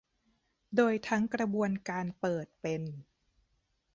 [0.75, 2.83] โดยทั้งกระบวนการเปิดเป็น